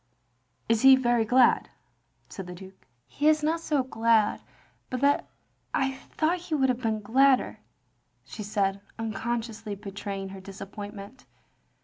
""Is 0.67 0.81
he 0.81 0.95
very 0.95 1.25
glad?" 1.25 1.69
said 2.27 2.47
the 2.47 2.55
Duke." 2.55 2.87
He 3.17 3.27
is 3.27 3.43
not 3.43 3.59
so 3.59 3.83
glad 3.83 4.41
but 4.89 4.99
that 5.01 5.29
I 5.75 5.93
thought 5.95 6.39
he 6.39 6.55
would 6.55 6.69
have 6.69 6.81
been 6.81 7.01
gladder," 7.01 7.59
she 8.25 8.41
said, 8.41 8.81
tinconsciously 8.97 9.75
betraying 9.75 10.29
her 10.29 10.41
disappointment. 10.41 11.27